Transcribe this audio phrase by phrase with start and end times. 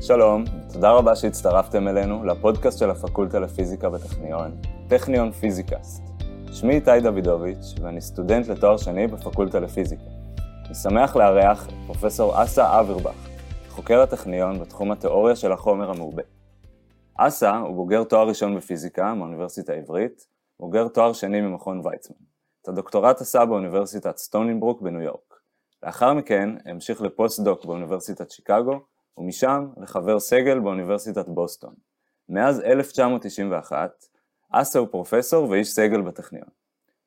[0.00, 4.50] שלום, תודה רבה שהצטרפתם אלינו לפודקאסט של הפקולטה לפיזיקה בטכניון,
[4.88, 6.02] טכניון פיזיקאסט.
[6.52, 10.02] שמי איתי דוידוביץ' ואני סטודנט לתואר שני בפקולטה לפיזיקה.
[10.66, 13.28] אני שמח לארח את פרופסור אסא אוירבך,
[13.68, 16.22] חוקר הטכניון בתחום התיאוריה של החומר המעובה.
[17.14, 20.26] אסא הוא בוגר תואר ראשון בפיזיקה מהאוניברסיטה העברית,
[20.60, 22.16] בוגר תואר שני ממכון ויצמן.
[22.62, 25.34] את הדוקטורט עשה באוניברסיטת סטוני ברוק בניו יורק.
[25.82, 28.80] לאחר מכן המשיך לפוסט-דוק באוניברסיטת שיקגו,
[29.18, 31.74] ומשם לחבר סגל באוניברסיטת בוסטון.
[32.28, 33.90] מאז 1991,
[34.52, 36.48] אסא הוא פרופסור ואיש סגל בטכניון.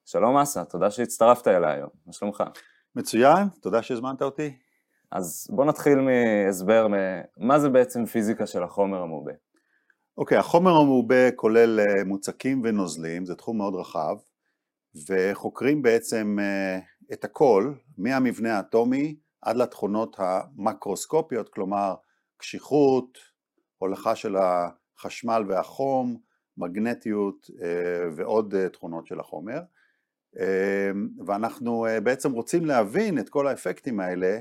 [0.06, 2.44] שלום אסא, תודה שהצטרפת אליי היום, מה שלומך?
[2.96, 4.58] מצוין, תודה שהזמנת אותי.
[5.12, 6.88] אז בוא נתחיל מהסבר,
[7.38, 9.32] מה זה בעצם פיזיקה של החומר המעובה?
[10.18, 14.16] אוקיי, okay, החומר המעובה כולל אה, מוצקים ונוזלים, זה תחום מאוד רחב,
[15.10, 16.80] וחוקרים בעצם אה,
[17.14, 21.96] את הכל, מהמבנה האטומי עד לתכונות המקרוסקופיות, כלומר
[22.38, 23.18] קשיחות,
[23.78, 26.18] הולכה של החשמל והחום,
[26.58, 29.60] מגנטיות אה, ועוד אה, תכונות של החומר.
[30.40, 30.92] אה,
[31.26, 34.40] ואנחנו בעצם רוצים להבין את כל האפקטים האלה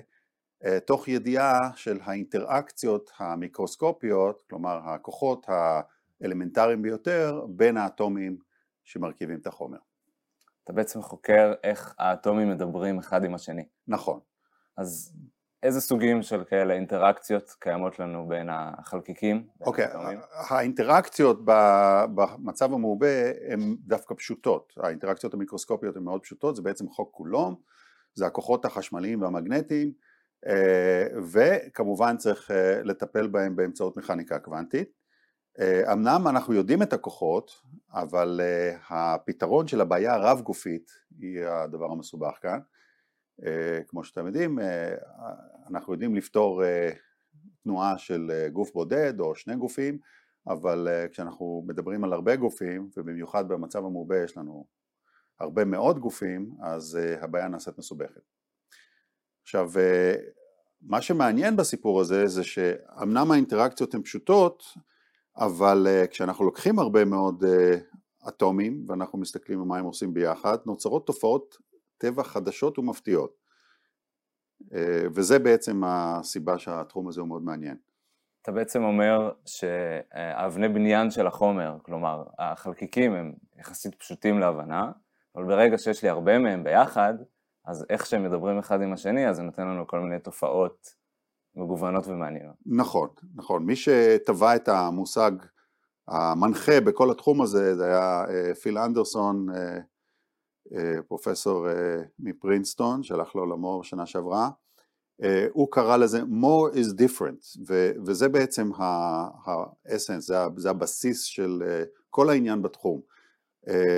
[0.87, 5.47] תוך ידיעה של האינטראקציות המיקרוסקופיות, כלומר הכוחות
[6.21, 8.39] האלמנטריים ביותר בין האטומים
[8.85, 9.79] שמרכיבים את החומר.
[10.65, 13.65] אתה בעצם חוקר איך האטומים מדברים אחד עם השני.
[13.89, 14.21] נכון.
[14.81, 15.13] אז
[15.63, 19.47] איזה סוגים של כאלה אינטראקציות קיימות לנו בין החלקיקים?
[19.61, 19.99] אוקיי, okay,
[20.33, 21.41] האינטראקציות
[22.15, 27.55] במצב המעובה הן דווקא פשוטות, האינטראקציות המיקרוסקופיות הן מאוד פשוטות, זה בעצם חוק כולום,
[28.15, 29.93] זה הכוחות החשמליים והמגנטיים,
[30.47, 34.89] אה, וכמובן צריך אה, לטפל בהם באמצעות מכניקה קוונטית.
[35.61, 37.51] אה, אמנם אנחנו יודעים את הכוחות,
[37.93, 38.41] אבל
[38.89, 42.59] הפתרון של הבעיה הרב גופית היא הדבר המסובך כאן.
[43.47, 44.95] אה, כמו שאתם יודעים, אה,
[45.71, 46.91] אנחנו יודעים לפתור אה,
[47.63, 49.99] תנועה של גוף בודד או שני גופים,
[50.47, 54.67] אבל כשאנחנו מדברים על הרבה גופים, ובמיוחד במצב המעובה יש לנו
[55.41, 58.21] הרבה מאוד גופים, אז הבעיה נעשית מסובכת.
[59.43, 59.71] עכשיו,
[60.83, 64.63] מה שמעניין בסיפור הזה זה שאמנם האינטראקציות הן פשוטות,
[65.37, 67.45] אבל כשאנחנו לוקחים הרבה מאוד
[68.29, 71.57] אטומים ואנחנו מסתכלים על מה הם עושים ביחד, נוצרות תופעות
[71.99, 73.40] טבע חדשות ומפתיעות.
[74.75, 77.77] אה, וזה בעצם הסיבה שהתחום הזה הוא מאוד מעניין.
[78.43, 84.91] אתה בעצם אומר שהאבני בניין של החומר, כלומר החלקיקים הם יחסית פשוטים להבנה,
[85.37, 87.15] אבל ברגע שיש לי הרבה מהם ביחד,
[87.67, 90.95] אז איך שהם מדברים אחד עם השני, אז זה נותן לנו כל מיני תופעות
[91.57, 92.57] מגוונות ומעניינות.
[92.67, 93.67] נכון, נכון.
[93.67, 95.33] מי שטבע את המושג
[96.09, 99.79] המנחה בכל התחום הזה, זה היה אה, פיל אנדרסון, אה,
[101.09, 104.51] פרופסור אה, מפרינסטון שהלך לעולמו בשנה שעברה,
[105.23, 107.61] אה, הוא קרא לזה more is different
[108.07, 111.63] וזה בעצם האסנס, זה, זה הבסיס של
[112.11, 113.01] כל העניין בתחום.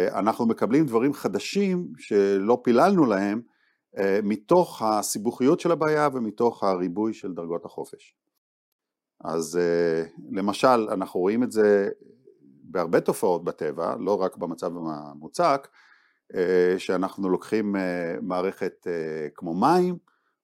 [0.08, 3.40] אנחנו מקבלים דברים חדשים שלא פיללנו להם
[4.22, 8.16] מתוך הסיבוכיות של הבעיה ומתוך הריבוי של דרגות החופש.
[9.24, 9.58] אז
[10.32, 11.88] למשל אנחנו רואים את זה
[12.72, 15.78] בהרבה תופעות בטבע, לא רק במצב המוצק, אה,
[16.78, 19.96] שאנחנו לוקחים אה, מערכת אה, כמו מים,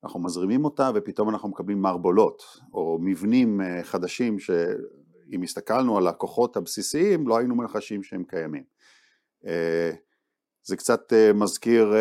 [0.04, 2.42] אנחנו מזרימים אותה ופתאום אנחנו מקבלים מערבולות
[2.74, 8.62] או מבנים חדשים שאם הסתכלנו על הכוחות הבסיסיים לא היינו מנחשים שהם קיימים.
[10.62, 11.94] זה קצת מזכיר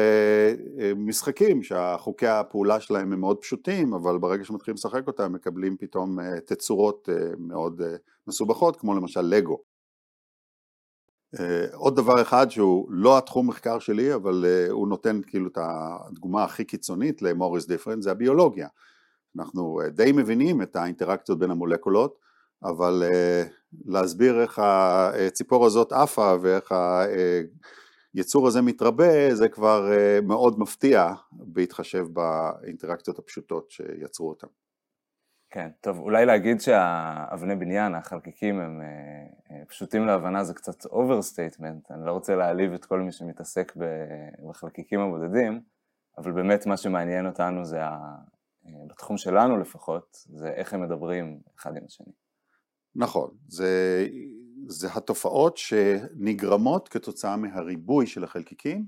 [0.96, 7.10] משחקים שהחוקי הפעולה שלהם הם מאוד פשוטים אבל ברגע שמתחילים לשחק אותם מקבלים פתאום תצורות
[7.38, 7.82] מאוד
[8.28, 9.77] מסובכות כמו למשל לגו אה,
[11.74, 16.44] עוד דבר אחד שהוא לא התחום מחקר שלי אבל אה, הוא נותן כאילו את הדוגמה
[16.44, 18.68] הכי קיצונית למוריס דיפרנט זה הביולוגיה.
[19.38, 22.20] אנחנו אה, די מבינים את האינטראקציות בין המולקולות
[22.64, 23.04] אבל
[23.86, 26.76] להסביר איך הציפור הזאת עפה ואיך
[28.14, 29.92] היצור הזה מתרבה זה כבר
[30.24, 34.48] מאוד מפתיע בהתחשב באינטראקציות הפשוטות שיצרו אותן
[35.50, 38.88] כן, טוב, אולי להגיד שהאבני בניין, החלקיקים הם אה,
[39.52, 43.74] אה, פשוטים להבנה זה קצת overstatement, אני לא רוצה להעליב את כל מי שמתעסק
[44.50, 45.62] בחלקיקים הבודדים,
[46.18, 48.16] אבל באמת מה שמעניין אותנו זה, ה...
[48.66, 52.14] אה, בתחום שלנו לפחות, זה איך הם מדברים אחד עם השני.
[52.96, 54.06] נכון, זה,
[54.68, 58.86] זה התופעות שנגרמות כתוצאה מהריבוי של החלקיקים,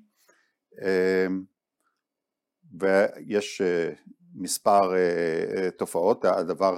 [2.80, 3.62] ויש
[4.40, 6.78] מספר אה, אה, תופעות, הדבר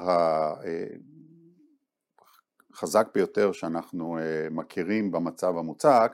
[2.74, 6.14] החזק ביותר שאנחנו אה, מכירים במצב המוצק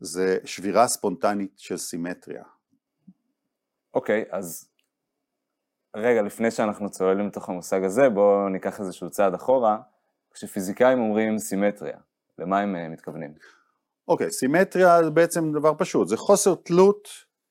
[0.00, 2.42] זה שבירה ספונטנית של סימטריה.
[3.94, 4.68] אוקיי, okay, אז
[5.96, 9.78] רגע, לפני שאנחנו צוללים לתוך המושג הזה, בואו ניקח איזשהו צעד אחורה.
[10.34, 11.98] כשפיזיקאים אומרים סימטריה,
[12.38, 13.34] למה הם אה, מתכוונים?
[14.08, 17.08] אוקיי, okay, סימטריה זה בעצם דבר פשוט, זה חוסר תלות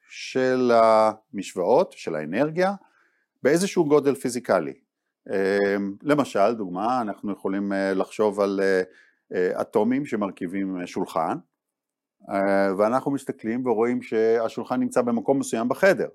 [0.09, 2.73] של המשוואות, של האנרגיה,
[3.45, 4.73] באיזשהו גודל פיזיקלי.
[5.29, 8.59] אמ, למשל, דוגמה, אנחנו יכולים אה, לחשוב על
[9.33, 11.37] אה, אטומים שמרכיבים שולחן,
[12.77, 16.07] ואנחנו מסתכלים ורואים שהשולחן נמצא במקום מסוים בחדר,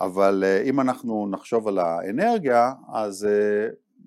[0.00, 3.28] אבל אם אנחנו נחשוב על האנרגיה, אז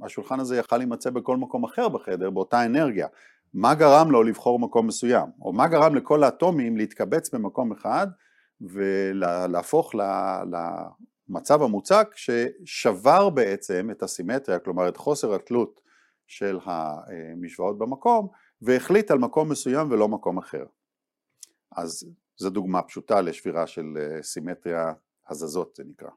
[0.01, 3.07] השולחן הזה יכל להימצא בכל מקום אחר בחדר, באותה אנרגיה.
[3.53, 8.07] מה גרם לו לבחור מקום מסוים, או מה גרם לכל האטומים להתקבץ במקום אחד
[8.61, 9.95] ולהפוך
[11.29, 15.81] למצב המוצק ששבר בעצם את הסימטריה, כלומר את חוסר התלות
[16.27, 18.27] של המשוואות במקום,
[18.61, 20.65] והחליט על מקום מסוים ולא מקום אחר.
[21.75, 23.85] אז זו דוגמה פשוטה לשבירה של
[24.21, 24.93] סימטריה
[25.29, 26.09] הזזות זה נקרא.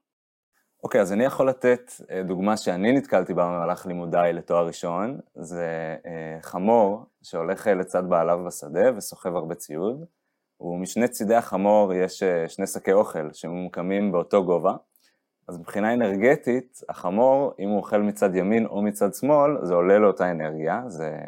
[0.84, 5.20] אוקיי, okay, אז אני יכול לתת אה, דוגמה שאני נתקלתי בה במהלך לימודיי לתואר ראשון,
[5.34, 10.04] זה אה, חמור שהולך אה, לצד בעליו בשדה וסוחב הרבה ציוד,
[10.60, 14.76] ומשני צידי החמור יש שני שקי אוכל שממוקמים באותו גובה,
[15.48, 20.30] אז מבחינה אנרגטית, החמור, אם הוא אוכל מצד ימין או מצד שמאל, זה עולה לאותה
[20.30, 21.18] אנרגיה, זה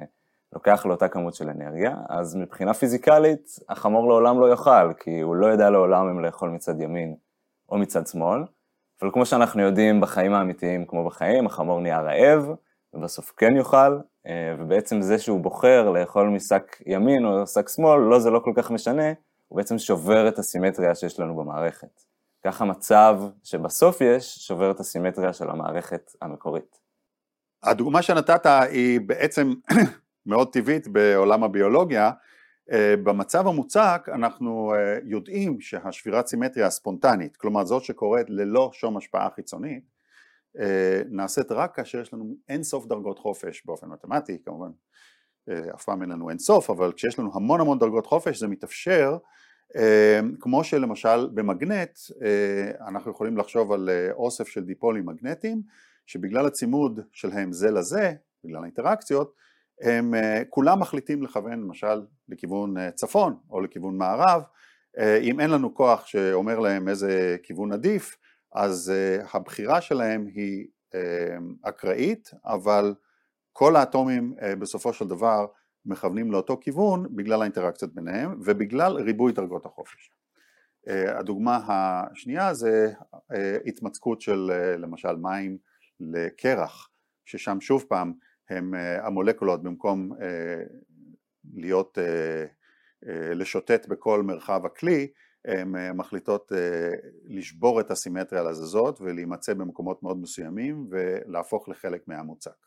[0.53, 5.47] לוקח לאותה כמות של אנרגיה, אז מבחינה פיזיקלית, החמור לעולם לא יאכל, כי הוא לא
[5.47, 7.15] יודע לעולם אם לאכול מצד ימין
[7.69, 8.45] או מצד שמאל,
[9.03, 12.51] אבל כמו שאנחנו יודעים בחיים האמיתיים, כמו בחיים, החמור נהיה רעב,
[12.95, 18.19] ובסוף כן יאכל, אה, ובעצם זה שהוא בוחר לאכול משק ימין או שק שמאל, לא,
[18.19, 19.13] זה לא כל כך משנה,
[19.49, 22.10] הוא בעצם שובר את הסימטריה שיש לנו במערכת.
[22.45, 26.81] כך המצב שבסוף יש, שובר את הסימטריה של המערכת המקורית.
[27.63, 29.53] הדוגמה שנתת היא בעצם
[30.27, 32.11] מאוד טבעית בעולם הביולוגיה,
[32.73, 39.29] אה, במצב המוצק אנחנו אה, יודעים שהשבירת סימטריה הספונטנית, כלומר זאת שקורית ללא שום השפעה
[39.31, 39.85] חיצונית,
[40.59, 44.71] אה, נעשית רק כאשר יש לנו אין סוף דרגות חופש באופן מתמטי, כמובן
[45.75, 49.17] אף פעם אין לנו אין סוף, אבל כשיש לנו המון המון דרגות חופש זה מתאפשר,
[50.41, 51.99] כמו שלמשל במגנט
[52.89, 55.63] אנחנו יכולים לחשוב על אוסף של דיפולים מגנטיים,
[56.07, 58.13] שבגלל הצימוד שלהם זה לזה,
[58.45, 59.35] בגלל האינטראקציות,
[59.81, 64.43] הם אה, כולם מחליטים לכוון למשל לכיוון אה, צפון או לכיוון מערב,
[64.99, 68.17] אה, אם אין לנו כוח שאומר להם איזה כיוון עדיף,
[68.53, 68.93] אז
[69.33, 70.67] הבחירה שלהם היא
[71.63, 72.95] אקראית, אבל
[73.53, 75.47] כל האטומים בסופו של דבר
[75.87, 80.11] מכוונים לאותו כיוון בגלל האינטראקציות ביניהם ובגלל ריבוי דרגות החופש.
[80.87, 82.93] הדוגמה השנייה זה
[83.67, 85.59] התמצקות של למשל מים
[86.01, 86.91] לקרח,
[87.25, 88.13] ששם שוב פעם
[88.51, 90.63] הם אה, המולקולות במקום אה,
[91.55, 92.45] להיות, אה,
[93.35, 95.09] לשוטט בכל מרחב הכלי,
[95.45, 96.53] הן מחליטות
[97.25, 102.67] לשבור את הסימטריה לזזות ולהימצא במקומות מאוד מסוימים ולהפוך לחלק מהמוצק.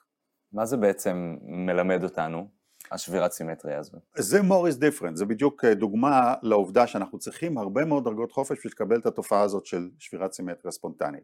[0.54, 2.50] מה זה בעצם מלמד אותנו,
[2.94, 3.98] השבירת סימטריה הזו?
[4.16, 8.72] זה more is different, זה בדיוק דוגמה לעובדה שאנחנו צריכים הרבה מאוד דרגות חופש בשביל
[8.72, 11.24] לקבל את התופעה הזאת של שבירת סימטריה ספונטנית.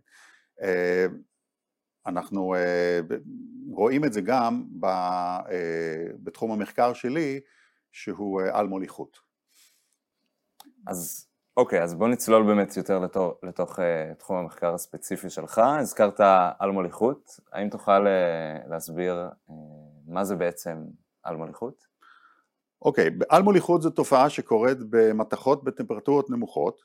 [2.06, 3.00] אנחנו אה,
[3.72, 5.40] רואים את זה גם אה,
[6.24, 7.40] בתחום המחקר שלי
[7.92, 9.20] שהוא אה, על מוליכות.
[10.88, 11.26] אז
[11.58, 13.80] אוקיי, אז בוא נצלול באמת יותר לתוך, לתוך
[14.18, 15.62] תחום המחקר הספציפי שלך.
[15.80, 16.20] הזכרת
[16.60, 18.06] על מוליכות, האם תוכל
[18.70, 19.30] להסביר
[20.08, 20.78] מה זה בעצם
[21.24, 21.88] על מוליכות?
[22.82, 26.82] אוקיי, על מוליכות זו תופעה שקורית במתכות בטמפרטורות נמוכות.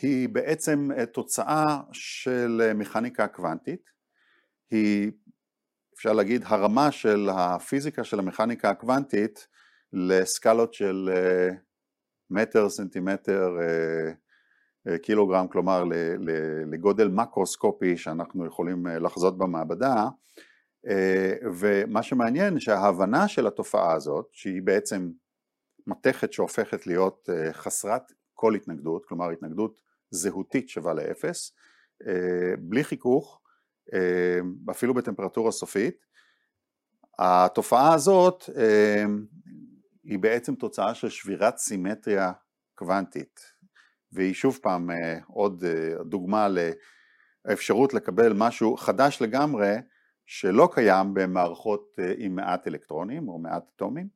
[0.00, 3.90] היא בעצם אה, תוצאה של אה, מכניקה קוונטית,
[4.70, 5.12] היא
[5.94, 9.46] אפשר להגיד הרמה של הפיזיקה של המכניקה הקוונטית
[9.92, 11.48] לסקלות של אה,
[12.30, 13.50] מטר, סנטימטר,
[15.02, 15.84] קילוגרם, כלומר
[16.66, 20.08] לגודל מקרוסקופי שאנחנו יכולים לחזות במעבדה
[21.54, 25.10] ומה שמעניין שההבנה של התופעה הזאת שהיא בעצם
[25.86, 28.02] מתכת שהופכת להיות חסרת
[28.34, 31.52] כל התנגדות, כלומר התנגדות זהותית שווה לאפס,
[32.06, 33.40] אה, בלי חיכוך,
[33.94, 36.06] אה, אפילו בטמפרטורה סופית.
[37.18, 39.04] התופעה הזאת אה,
[40.04, 42.32] היא בעצם תוצאה של שבירת סימטריה
[42.74, 43.40] קוונטית,
[44.12, 44.90] והיא שוב פעם
[45.26, 45.64] עוד
[46.04, 46.48] דוגמה
[47.46, 49.76] לאפשרות לקבל משהו חדש לגמרי
[50.26, 54.08] שלא קיים במערכות עם מעט אלקטרונים או מעט אטומים,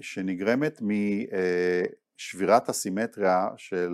[0.00, 0.80] שנגרמת
[2.16, 3.90] שבירת הסימטריה של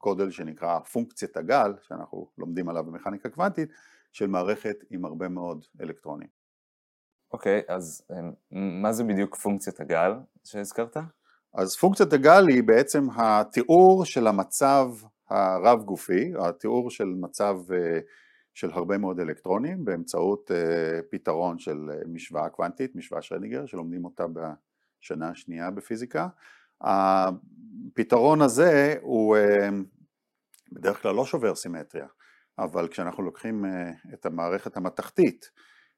[0.00, 3.68] גודל שנקרא פונקציית הגל, שאנחנו לומדים עליו במכניקה קוונטית,
[4.12, 6.28] של מערכת עם הרבה מאוד אלקטרונים.
[7.32, 8.02] אוקיי, okay, אז
[8.80, 10.12] מה זה בדיוק פונקציית הגל
[10.44, 10.96] שהזכרת?
[11.54, 14.90] אז פונקציית הגל היא בעצם התיאור של המצב
[15.28, 17.58] הרב גופי, התיאור של מצב
[18.60, 20.50] של הרבה מאוד אלקטרונים באמצעות
[21.10, 21.76] פתרון של
[22.08, 26.28] משוואה קוונטית, משוואה שרדיגר, שלומדים אותה בשנה השנייה בפיזיקה.
[26.80, 29.36] הפתרון הזה הוא
[30.72, 32.06] בדרך כלל לא שובר סימטריה,
[32.58, 33.64] אבל כשאנחנו לוקחים
[34.14, 35.50] את המערכת המתכתית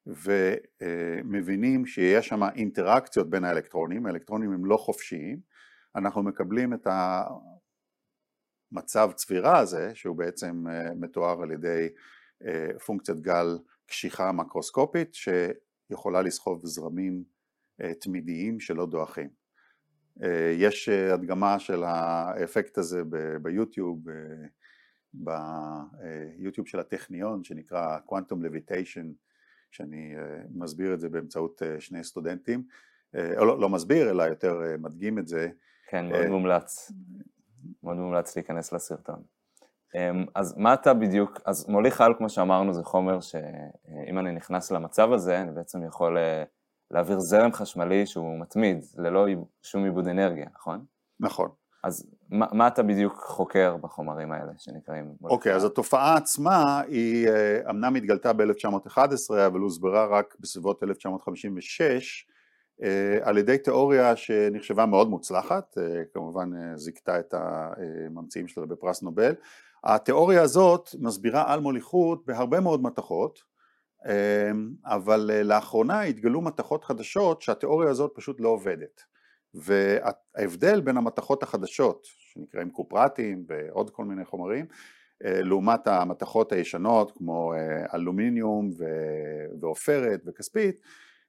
[0.06, 5.40] ומבינים שיש שם אינטראקציות בין האלקטרונים, האלקטרונים הם לא חופשיים,
[5.96, 6.86] אנחנו מקבלים את
[8.72, 11.88] המצב צבירה הזה, שהוא בעצם אה, מתואר על ידי אה,
[12.86, 17.24] פונקציית גל קשיחה מקרוסקופית, שיכולה לסחוב זרמים
[17.82, 19.42] אה, תמידיים שלא דועכים.
[20.52, 23.02] יש הדגמה של האפקט הזה
[23.42, 23.98] ביוטיוב,
[25.14, 29.06] ביוטיוב של הטכניון שנקרא Quantum Levitation
[29.72, 32.62] שאני אה, מסביר את זה באמצעות אה, שני סטודנטים,
[33.14, 35.48] אה, או לא, לא מסביר אלא יותר מדגים את זה.
[35.88, 36.92] כן, מאוד מומלץ,
[37.82, 39.22] מאוד מומלץ להיכנס לסרטון.
[39.94, 44.70] אמ, אז מה אתה בדיוק, אז מוליך על כמו שאמרנו זה חומר שאם אני נכנס
[44.70, 46.18] למצב הזה אני בעצם יכול
[46.90, 49.26] להעביר זרם חשמלי שהוא מתמיד ללא
[49.62, 50.84] שום עיבוד אנרגיה, נכון?
[51.20, 51.48] נכון.
[51.84, 55.14] אז מה, מה אתה בדיוק חוקר בחומרים האלה שנקראים?
[55.24, 62.26] אוקיי, okay, אז התופעה עצמה היא אה, אמנם התגלתה ב-1911 אבל הוסברה רק בסביבות 1956
[62.82, 69.34] אה, על ידי תיאוריה שנחשבה מאוד מוצלחת, אה, כמובן זיכתה את הממציאים שלה בפרס נובל.
[69.84, 73.52] התיאוריה הזאת מסבירה על מוליכות בהרבה מאוד מתכות,
[74.84, 79.02] אבל לאחרונה התגלו מתכות חדשות שהתיאוריה הזאת פשוט לא עובדת.
[79.54, 84.66] וההבדל בין המתכות החדשות שנקראים קופרטים ועוד כל מיני חומרים
[85.24, 88.70] אה, לעומת המתכות הישנות כמו אה, אלומיניום
[89.60, 90.80] ועופרת וכספית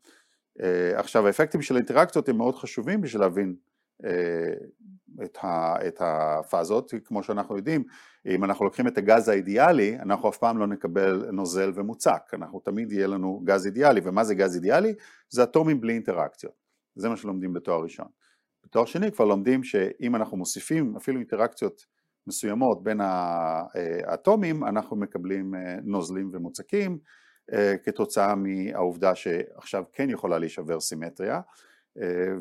[0.62, 3.56] אה, עכשיו האפקטים של האינטראקציות הם מאוד חשובים בשביל להבין
[4.04, 4.10] אה,
[5.24, 5.38] את,
[5.88, 7.84] את הפאזות, כמו שאנחנו יודעים,
[8.26, 12.92] אם אנחנו לוקחים את הגז האידיאלי, אנחנו אף פעם לא נקבל נוזל ומוצק, אנחנו תמיד
[12.92, 14.94] יהיה לנו גז אידיאלי, ומה זה גז אידיאלי?
[15.28, 16.52] זה אטומים בלי אינטראקציות,
[16.94, 18.06] זה מה שלומדים בתואר ראשון.
[18.64, 21.86] בתואר שני כבר לומדים שאם אנחנו מוסיפים אפילו אינטראקציות
[22.26, 23.62] מסוימות בין אה,
[24.04, 26.98] האטומים, אנחנו מקבלים נוזלים ומוצקים,
[27.52, 31.40] אה, כתוצאה מהעובדה שעכשיו כן יכולה להישבר סימטריה
[32.00, 32.32] אה,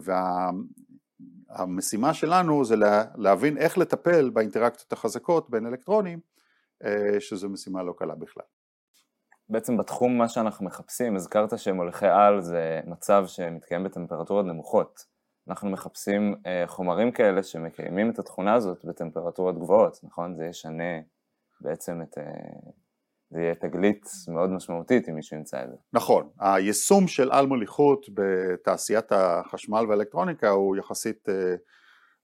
[1.57, 2.75] והמשימה שלנו זה
[3.15, 6.19] להבין איך לטפל באינטראקציות החזקות בין אלקטרונים
[6.83, 8.43] אה, שזו משימה לא קלה בכלל.
[9.49, 15.05] בעצם בתחום מה שאנחנו מחפשים, הזכרת שמוליכי על זה מצב שמתקיים בטמפרטורות נמוכות.
[15.49, 20.35] אנחנו מחפשים חומרים כאלה שמקיימים את התכונה הזאת בטמפרטורות גבוהות, נכון?
[20.35, 20.99] זה ישנה
[21.61, 22.17] בעצם את,
[23.29, 25.75] זה יהיה תגלית מאוד משמעותית אם מישהו ימצא את זה.
[25.93, 31.55] נכון, היישום של על מוליכות בתעשיית החשמל והאלקטרוניקה הוא יחסית אה,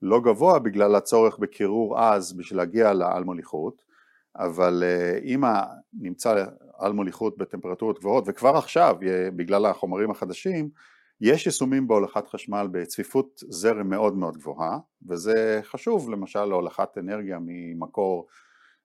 [0.01, 3.85] לא גבוה בגלל הצורך בקירור עז בשביל להגיע לעל מוליכות,
[4.35, 5.43] אבל אה, אם
[5.93, 6.45] נמצא
[6.77, 8.95] על מוליכות בטמפרטורות גבוהות וכבר עכשיו
[9.35, 10.69] בגלל החומרים החדשים
[11.21, 18.27] יש יישומים בהולכת חשמל בצפיפות זרם מאוד מאוד גבוהה וזה חשוב למשל להולכת אנרגיה ממקור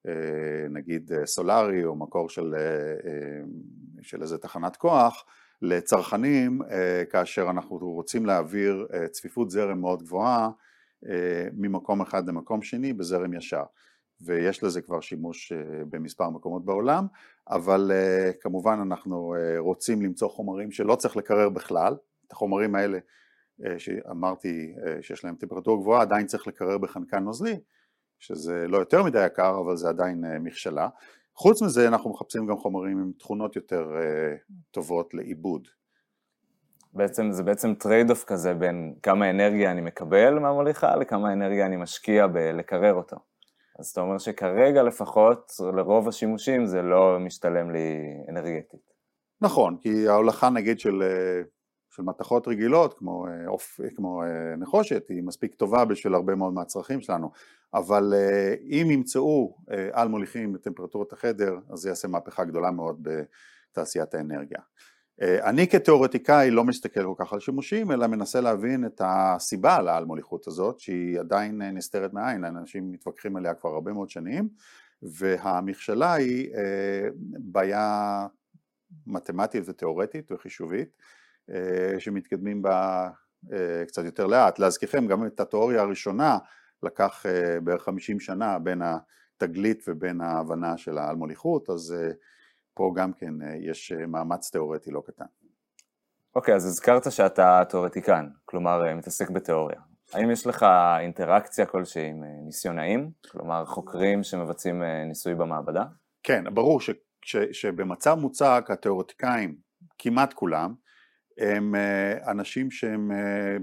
[0.06, 3.42] אה, נגיד אה, סולארי או מקור של, אה,
[4.02, 5.24] של איזה תחנת כוח
[5.62, 6.60] לצרכנים
[7.10, 10.50] כאשר אנחנו רוצים להעביר צפיפות זרם מאוד גבוהה
[11.52, 13.62] ממקום אחד למקום שני בזרם ישר.
[14.20, 15.52] ויש לזה כבר שימוש
[15.90, 17.06] במספר מקומות בעולם
[17.48, 17.90] אבל
[18.40, 21.96] כמובן אנחנו רוצים למצוא חומרים שלא צריך לקרר בכלל
[22.32, 22.98] החומרים האלה
[23.78, 27.56] שאמרתי שיש להם טמפרטורה גבוהה עדיין צריך לקרר בחנקן נוזלי
[28.20, 30.88] שזה לא יותר מדי יקר אבל זה עדיין אה, מכשלה.
[31.34, 34.36] חוץ מזה אנחנו מחפשים גם חומרים עם תכונות יותר אה,
[34.70, 35.68] טובות לעיבוד.
[36.92, 41.76] בעצם זה בעצם trade off כזה בין כמה אנרגיה אני מקבל מהמוליכה לכמה אנרגיה אני
[41.76, 43.16] משקיע בלקרר אותו.
[43.78, 47.96] אז אתה אומר שכרגע לפחות לרוב השימושים זה לא משתלם לי
[48.28, 48.90] אנרגטית.
[49.40, 51.02] נכון, כי ההולכה נגיד של
[51.90, 54.22] של מתכות רגילות כמו, אוף, כמו
[54.58, 57.30] נחושת היא מספיק טובה בשביל הרבה מאוד מהצרכים שלנו.
[57.74, 58.14] אבל
[58.62, 59.56] אם ימצאו
[59.92, 63.08] על מוליכים בטמפרטורת החדר אז זה יעשה מהפכה גדולה מאוד
[63.72, 64.60] בתעשיית האנרגיה.
[65.22, 70.04] אה, אני כתיאורטיקאי לא מסתכל כל כך על שימושים אלא מנסה להבין את הסיבה לעל
[70.04, 74.48] מוליכות הזאת שהיא עדיין אה, נסתרת מהעין, אנשים מתווכחים עליה כבר הרבה מאוד שנים
[75.02, 78.26] והמכשלה היא אה, בעיה
[79.06, 80.88] מתמטית ותיאורטית וחישובית
[81.98, 83.08] שמתקדמים בה
[83.86, 84.58] קצת יותר לאט.
[84.58, 86.38] להזכירכם גם את התיאוריה הראשונה
[86.82, 87.26] לקח
[87.64, 91.94] בערך 50 שנה בין התגלית ובין ההבנה של העל מוליכות אז
[92.80, 95.24] פה גם כן אה, יש אה, מאמץ תיאורטי לא קטן.
[96.34, 99.80] אוקיי, okay, אז הזכרת שאתה תיאורטיקן, כלומר אה, מתעסק בתיאוריה.
[100.12, 100.66] האם יש לך
[101.00, 103.10] אינטראקציה כלשהי עם ניסיונאים?
[103.30, 105.84] כלומר חוקרים שמבצעים ניסוי במעבדה?
[106.22, 106.90] כן, ברור ש,
[107.22, 109.56] ש, שבמצב מוצק התיאורטיקאים,
[109.98, 110.74] כמעט כולם,
[111.40, 111.74] הם
[112.26, 113.10] אנשים שהם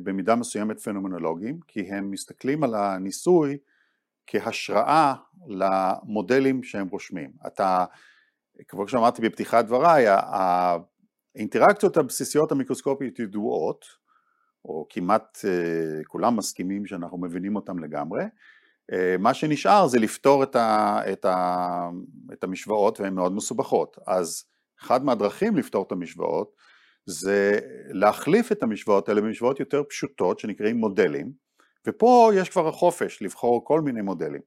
[0.03, 3.57] במידה מסוימת פנומנולוגיים, כי הם מסתכלים על הניסוי
[4.27, 5.13] כהשראה
[5.47, 7.31] למודלים שהם רושמים.
[7.47, 7.85] אתה
[8.67, 10.05] כמו שאמרתי בפתיחת דבריי,
[11.35, 13.85] האינטראקציות הבסיסיות המיקרוסקופיות ידועות,
[14.65, 18.23] או כמעט אה, כולם מסכימים שאנחנו מבינים אותם לגמרי,
[18.91, 21.89] אה, מה שנשאר זה לפתור את, ה, את, ה,
[22.33, 24.43] את המשוואות והן מאוד מסובכות, אז
[24.81, 26.55] אחד מהדרכים לפתור את המשוואות
[27.07, 27.59] זה
[27.89, 31.31] להחליף את המשוואות האלה במשוואות יותר פשוטות שנקראים מודלים,
[31.87, 34.41] ופה יש כבר החופש לבחור כל מיני מודלים.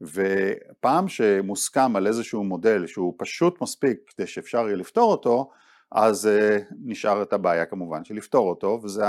[0.00, 5.50] ופעם שמוסכם על איזשהו מודל שהוא פשוט מספיק כדי שאפשר יהיה לפתור אותו,
[5.92, 9.04] אז uh, נשאר את הבעיה כמובן של לפתור אותו, וזה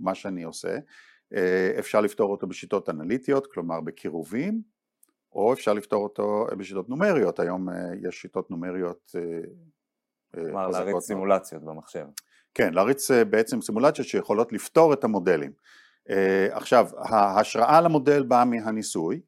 [0.00, 0.76] מה שאני עושה.
[1.34, 1.38] Uh,
[1.78, 4.62] אפשר לפתור אותו בשיטות אנליטיות, כלומר בקירובים,
[5.32, 7.72] או אפשר לפתור אותו בשיטות נומריות, היום uh,
[8.08, 9.12] יש שיטות נומריות
[10.34, 12.06] כלומר להריץ סימולציות במחשב.
[12.54, 15.52] כן, להריץ בעצם סימולציות שיכולות לפתור את המודלים.
[16.50, 19.20] עכשיו, ההשראה למודל באה מהניסוי,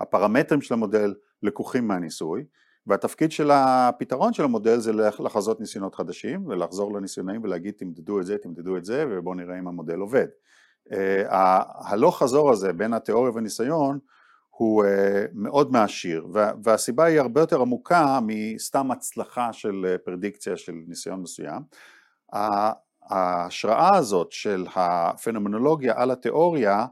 [0.00, 2.44] הפרמטרים של המודל לקוחים מהניסוי
[2.86, 8.38] והתפקיד של הפתרון של המודל זה לחזות ניסיונות חדשים ולחזור לניסיונאים ולהגיד תמדדו את זה,
[8.38, 10.26] תמדדו את זה ובואו נראה אם המודל עובד.
[10.92, 13.98] אה, הלוך חזור הזה בין התיאוריה והניסיון
[14.50, 16.26] הוא אה, מאוד מעשיר
[16.62, 21.62] והסיבה היא הרבה יותר עמוקה מסתם הצלחה של אה, פרדיקציה של ניסיון מסוים.
[23.02, 26.86] ההשראה הזאת של הפנומנולוגיה על התיאוריה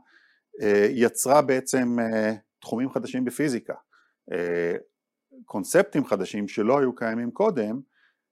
[0.90, 1.96] יצרה בעצם
[2.61, 3.74] תחומים חדשים בפיזיקה,
[4.33, 4.74] אה,
[5.44, 7.81] קונספטים חדשים שלא היו קיימים קודם,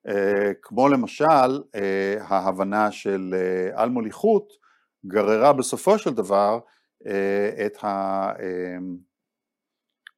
[0.09, 3.35] אה, כמו למשל אה, ההבנה של
[3.75, 4.53] על מוליכות
[5.07, 6.59] גררה בסופו של דבר
[7.67, 7.77] את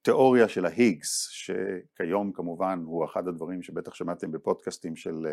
[0.00, 5.26] התיאוריה של ההיגס, שכיום כמובן הוא אחד הדברים שבטח שמעתם בפודקאסטים של,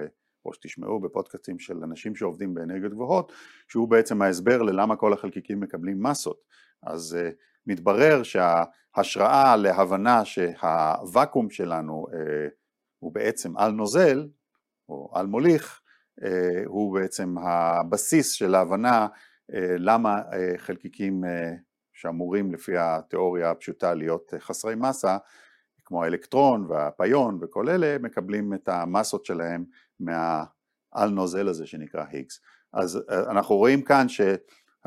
[0.45, 3.31] או שתשמעו בפודקאסטים של אנשים שעובדים באנרגיות גבוהות,
[3.67, 6.41] שהוא בעצם ההסבר ללמה כל החלקיקים מקבלים מסות.
[6.83, 7.17] אז
[7.67, 12.47] מתברר שההשראה להבנה שהוואקום שלנו אה,
[12.99, 14.27] הוא בעצם על נוזל
[14.89, 15.81] או על מוליך
[16.23, 19.07] אה, הוא בעצם הבסיס של ההבנה
[19.53, 20.21] אה, למה
[20.57, 21.21] חלקיקים
[21.97, 25.17] שאמורים לפי התיאוריה הפשוטה להיות חסרי מסה
[25.85, 29.65] כמו האלקטרון והפיון וכל אלה מקבלים את המסות שלהם
[29.99, 32.41] מהעל נוזל הזה שנקרא היגס
[32.73, 34.21] אז אנחנו רואים כאן ש...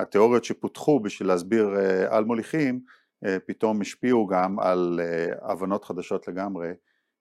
[0.01, 2.81] התיאוריות שפותחו בשביל להסביר אה, על מוליכים
[3.27, 6.73] אה, פתאום השפיעו גם על אה, הבנות חדשות לגמרי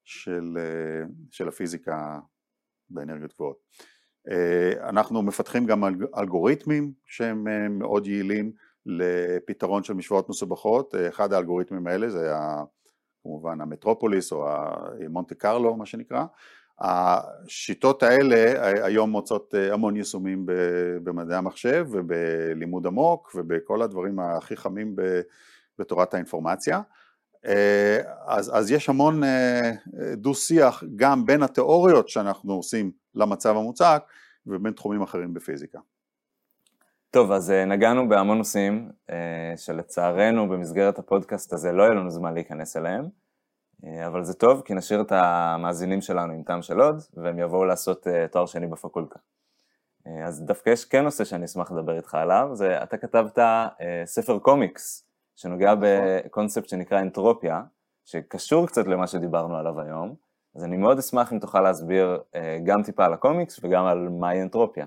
[0.03, 0.57] של,
[1.31, 2.19] של הפיזיקה
[2.89, 3.57] באנרגיות גבוהות.
[4.79, 5.83] אנחנו מפתחים גם
[6.17, 7.47] אלגוריתמים שהם
[7.79, 8.51] מאוד יעילים
[8.89, 12.33] לפתרון של משוואות מסובכות, אחד האלגוריתמים האלה זה
[13.23, 16.25] כמובן המטרופוליס או המונטה קרלו מה שנקרא,
[16.79, 20.45] השיטות האלה היום מוצאות אה, המון יישומים
[21.03, 24.95] במדעי המחשב ובלימוד עמוק ובכל הדברים הכי חמים
[25.79, 26.81] בתורת האינפורמציה.
[27.45, 29.71] אה, אז, אז יש המון אה,
[30.13, 34.03] דו שיח גם בין התיאוריות שאנחנו עושים למצב המוצק
[34.47, 35.79] ובין תחומים אחרים בפיזיקה.
[37.11, 38.91] טוב, אז נגענו בהמון נושאים
[39.57, 43.09] שלצערנו במסגרת הפודקאסט הזה לא יהיה לנו זמן להיכנס אליהם.
[43.85, 47.65] אה, אבל זה טוב, כי נשאיר את המאזינים שלנו עם טעם של עוד, והם יבואו
[47.65, 49.19] לעשות אה, תואר שני בפקולטה.
[50.07, 53.39] אה, אז דווקא יש כן נושא שאני אשמח לדבר איתך עליו, זה אתה כתבת
[54.05, 55.83] ספר קומיקס, שנוגע נכון.
[56.25, 57.61] בקונספט שנקרא אנטרופיה,
[58.05, 60.15] שקשור קצת למה שדיברנו עליו היום,
[60.55, 62.21] אז אני מאוד אשמח אם תוכל להסביר
[62.63, 64.85] גם טיפה על הקומיקס וגם על מהי אנטרופיה.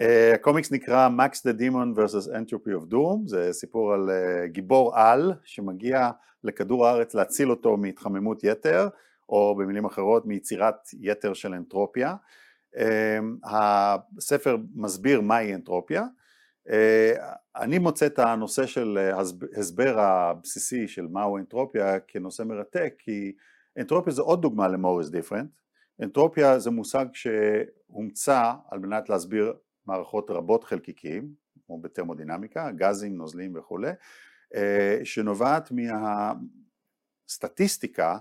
[0.00, 2.30] הקומיקס נקרא Max the Demon vs.
[2.32, 4.10] Entropy of Doom, זה סיפור על
[4.44, 6.10] גיבור על שמגיע
[6.44, 8.88] לכדור הארץ להציל אותו מהתחממות יתר,
[9.28, 12.14] או במילים אחרות מיצירת יתר של אנטרופיה.
[13.44, 16.04] הספר מסביר מהי אנטרופיה,
[17.56, 19.10] אני מוצא את הנושא של
[19.56, 23.32] הסבר הבסיסי של מהו אנטרופיה כנושא מרתק כי
[23.78, 25.50] אנטרופיה זה עוד דוגמה למוריס דיפרנט
[26.02, 29.54] אנטרופיה זה מושג שהומצא על מנת להסביר
[29.86, 31.34] מערכות רבות חלקיקים,
[31.66, 33.90] כמו בתרמודינמיקה, גזים, נוזלים וכולי,
[34.54, 35.72] אה, שנובעת
[37.26, 38.18] מהסטטיסטיקה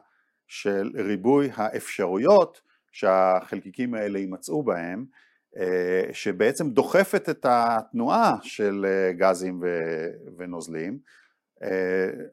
[0.47, 5.06] של ריבוי האפשרויות שהחלקיקים האלה יימצאו בהם,
[5.58, 9.63] אה, שבעצם דוחפת את התנועה של אה, גזים
[10.38, 10.99] ונוזלים.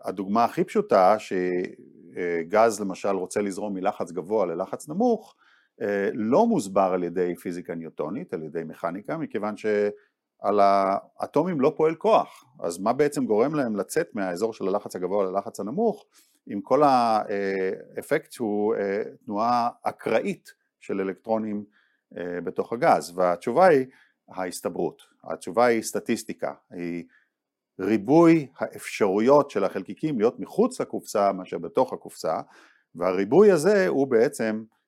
[0.05, 1.17] הדוגמה הכי פשוטה
[2.49, 5.35] גז למשל רוצה לזרום מלחץ גבוה ללחץ נמוך,
[6.13, 12.45] לא מוסבר על ידי פיזיקה ניוטונית, על ידי מכניקה, מכיוון שעל האטומים לא פועל כוח,
[12.61, 16.05] אז מה בעצם גורם להם לצאת מהאזור של הלחץ הגבוה ללחץ הנמוך,
[16.53, 21.65] אם כל האפקט הוא אה, תנועה אקראית של אלקטרונים
[22.19, 23.87] אה, בתוך הגז, והתשובה היא
[24.29, 27.05] ההסתברות, התשובה היא סטטיסטיקה, היא
[27.81, 32.41] ריבוי האפשרויות של החלקיקים להיות מחוץ לקופסה מאשר בתוך הקופסה
[32.95, 34.82] והריבוי הזה הוא בעצם אה,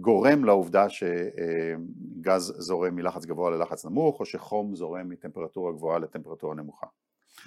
[0.00, 6.86] גורם לעובדה שגז זורם מלחץ גבוה ללחץ נמוך או שחום זורם מטמפרטורה גבוהה לטמפרטורה נמוכה.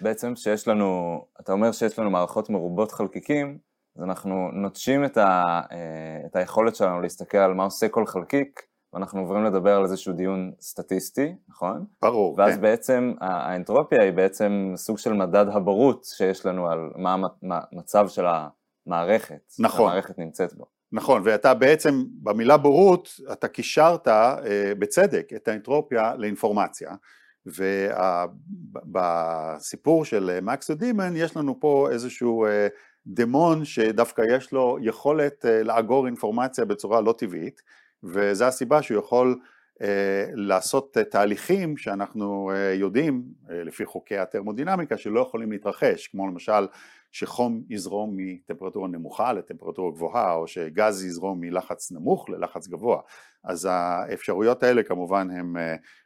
[0.01, 3.57] בעצם שיש לנו, אתה אומר שיש לנו מערכות מרובות חלקיקים
[3.95, 8.61] אז אנחנו נוטשים את, ה, אה, את היכולת שלנו להסתכל על מה עושה כל חלקיק
[8.93, 11.85] ואנחנו עוברים לדבר על איזשהו דיון סטטיסטי, נכון?
[12.01, 12.61] ברור, ואז כן.
[12.61, 17.15] בעצם האנטרופיה היא בעצם סוג של מדד הבורות שיש לנו על מה
[17.71, 20.65] המצב של המערכת, נכון, שהמערכת נמצאת בו.
[20.91, 24.35] נכון, ואתה בעצם במילה בורות אתה קישרת אה,
[24.79, 26.91] בצדק את האנטרופיה לאינפורמציה
[28.85, 32.67] ובסיפור של מקס ודימן יש לנו פה איזשהו אה,
[33.07, 37.61] דמון שדווקא יש לו יכולת אה, לאגור אינפורמציה בצורה לא טבעית
[38.03, 39.45] וזו הסיבה שהוא יכול אה,
[40.33, 46.07] לעשות אה, תהליכים שאנחנו אה, יודעים לפי חוקי התרמודינמיקה שלא יכולים להתרחש.
[46.07, 46.67] כמו למשל
[47.11, 53.01] שחום יזרום מטמפרטורה נמוכה לטמפרטורה גבוהה או שגז יזרום מלחץ נמוך ללחץ גבוה.
[53.43, 55.53] אז האפשרויות האלה כמובן הן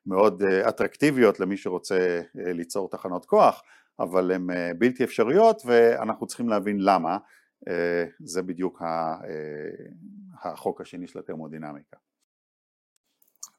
[0.05, 3.61] מאוד אטרקטיביות למי שרוצה ליצור תחנות כוח
[3.99, 7.17] אבל הן בלתי אפשריות ואנחנו צריכים להבין למה.
[8.19, 8.81] זה בדיוק
[10.43, 11.97] החוק השני של התרמודינמיקה.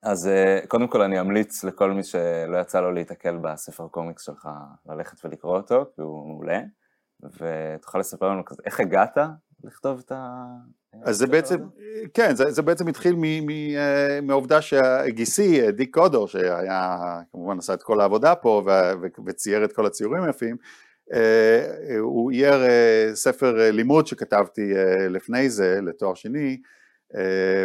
[0.03, 4.49] אז אה, קודם כל אני אמליץ לכל מי שלא יצא לו להיתקל בספר קומיקס שלך
[4.87, 6.61] ללכת ולקרוא אותו, כי הוא מעולה,
[7.23, 9.19] ותוכל לספר לנו כזה, איך הגעת
[9.65, 10.45] לכתוב את ה...
[11.03, 11.57] אז זה בעצם,
[12.15, 13.17] כן, זה, זה בעצם התחיל
[13.77, 16.97] אה, מהעובדה שהגיסי, דיק קודור, שהיה,
[17.33, 18.63] כמובן עשה את כל העבודה פה
[19.27, 20.57] וצייר את כל הציורים היפים,
[21.13, 22.63] אה, הוא אייר
[23.15, 24.73] ספר לימוד שכתבתי
[25.11, 26.57] לפני זה, לתואר שני, אה,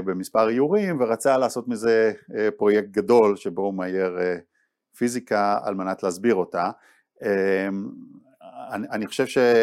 [0.06, 4.38] במספר איורים ורצה לעשות מזה אה, פרויקט גדול שבו הוא מאייר אה,
[4.98, 6.72] פיזיקה על מנת להסביר אותה.
[8.72, 9.54] אני, אני חושב שזה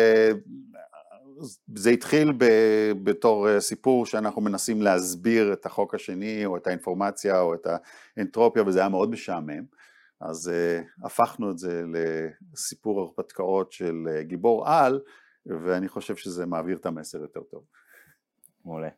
[1.90, 2.44] התחיל ב,
[3.02, 7.66] בתור סיפור שאנחנו מנסים להסביר את החוק השני או את האינפורמציה או את
[8.16, 9.64] האנטרופיה וזה היה מאוד משעמם
[10.20, 10.52] אז
[11.04, 11.82] הפכנו את זה
[12.52, 15.00] לסיפור הרפתקאות של גיבור על
[15.46, 17.64] ואני חושב שזה מעביר את המסר יותר טוב.
[18.64, 18.88] מעולה.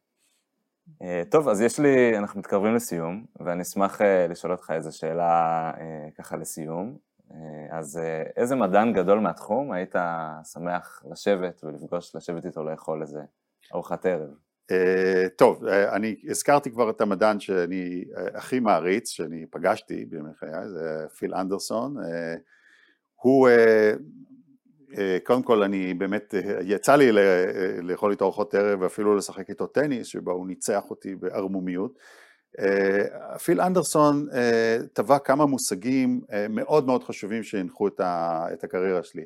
[1.03, 5.71] אה, טוב, אז יש לי, אנחנו מתקרבים לסיום, ואני אשמח אה, לשאול אותך איזו שאלה
[5.81, 6.97] אה, ככה לסיום.
[7.71, 8.01] אז
[8.37, 9.95] איזה מדען גדול מהתחום היית
[10.53, 13.21] שמח לשבת ולפגוש, לשבת איתו לאכול איזה
[13.75, 14.29] ארוחת ערב?
[15.37, 21.35] טוב, אני הזכרתי כבר את המדען שאני הכי מעריץ, שאני פגשתי בימי חיי, זה פיל
[21.35, 21.97] אנדרסון.
[23.15, 23.49] הוא
[25.25, 29.67] קודם כל אני באמת, אה, יצא לי אה, לאכול איתו ארוחות ערב ואפילו לשחק איתו
[29.67, 31.99] טניס שבה הוא ניצח אותי בערמומיות.
[33.45, 34.27] פיל אנדרסון
[34.93, 39.25] טבע כמה מושגים מאוד מאוד חשובים שהנחו את הקריירה שלי.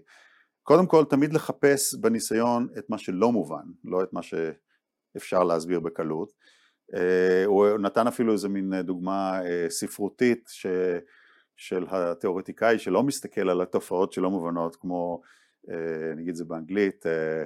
[0.63, 6.33] קודם כל תמיד לחפש בניסיון את מה שלא מובן, לא את מה שאפשר להסביר בקלות.
[7.47, 10.67] הוא נתן אפילו איזה מין דוגמה ספרותית ש...
[11.57, 15.29] של התיאורטיקאי שלא מסתכל על התופעות שלא מובנות כמו אה,
[16.13, 17.45] אני אגיד את זה באנגלית, אה,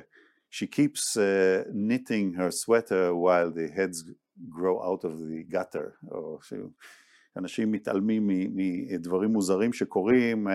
[0.50, 4.04] She keeps uh, knitting her sweater while the heads
[4.48, 10.50] grow out of the gutter, או שאנשים מתעלמים מדברים מוזרים שקורים uh,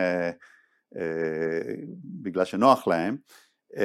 [0.95, 0.97] uh,
[2.21, 3.17] בגלל שנוח להם,
[3.73, 3.77] uh,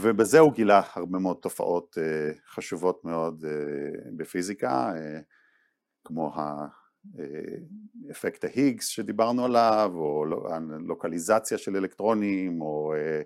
[0.00, 5.22] ובזה הוא גילה הרבה מאוד תופעות uh, חשובות מאוד uh, בפיזיקה, uh,
[6.04, 6.32] כמו
[8.10, 10.24] אפקט ההיגס שדיברנו עליו, או
[10.86, 13.22] לוקליזציה של אלקטרונים, או אה,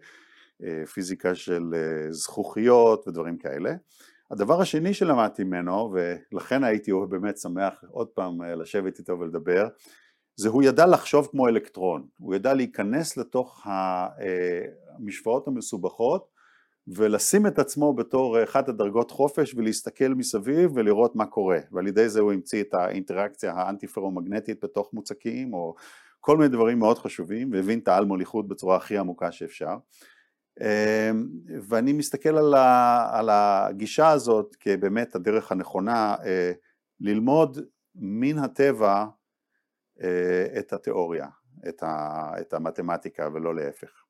[0.67, 3.75] אה, פיזיקה של אה, זכוכיות ודברים כאלה.
[4.31, 5.95] הדבר השני שלמדתי ממנו,
[6.33, 9.69] ולכן הייתי באמת שמח עוד פעם לשבת איתו ולדבר,
[10.37, 13.67] זה הוא ידע לחשוב כמו אלקטרון, הוא ידע להיכנס לתוך
[14.99, 16.32] המשוואות המסובכות
[16.89, 22.21] ולשים את עצמו בתור אחת הדרגות חופש ולהסתכל מסביב ולראות מה קורה ועל ידי זה
[22.21, 25.75] הוא המציא את האינטראקציה האנטי פרומגנטית בתוך מוצקים או
[26.21, 29.77] כל מיני דברים מאוד חשובים והבין את העל מוליכות בצורה הכי עמוקה שאפשר
[30.61, 31.29] אמ,
[31.69, 36.53] ואני מסתכל על, ה, על הגישה הזאת כבאמת הדרך הנכונה אה,
[37.01, 37.59] ללמוד
[37.95, 39.07] מן הטבע
[40.03, 41.27] אה, את התיאוריה,
[41.69, 44.02] את, ה, את המתמטיקה ולא להפך.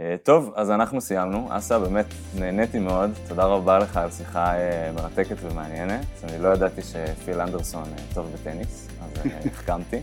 [0.00, 1.48] אה, טוב, אז אנחנו סיימנו.
[1.50, 2.06] אסא, באמת
[2.38, 3.10] נהניתי מאוד.
[3.28, 4.52] תודה רבה לך על שיחה
[4.94, 6.06] מרתקת ומעניינת.
[6.24, 10.00] אני לא ידעתי שפיל אנדרסון טוב בטניס, אז החכמתי.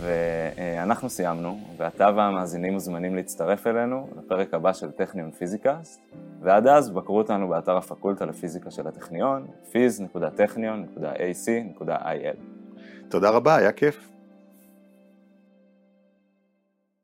[0.00, 6.00] ואנחנו סיימנו, ואתה והמאזינים מוזמנים להצטרף אלינו לפרק הבא של טכניון פיזיקאסט,
[6.40, 12.36] ועד אז בקרו אותנו באתר הפקולטה לפיזיקה של הטכניון, fiz.technion.ac.il.
[13.08, 14.17] תודה רבה, היה כיף.